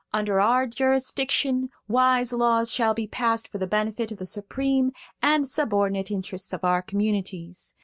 Under 0.11 0.39
our 0.39 0.65
jurisdiction 0.65 1.69
wise 1.87 2.33
laws 2.33 2.71
shall 2.71 2.95
be 2.95 3.05
passed 3.05 3.47
for 3.47 3.59
the 3.59 3.67
benefit 3.67 4.11
of 4.11 4.17
the 4.17 4.25
supreme 4.25 4.93
and 5.21 5.47
subordinate 5.47 6.09
interests 6.09 6.53
of 6.53 6.63
our 6.63 6.81
communities. 6.81 7.75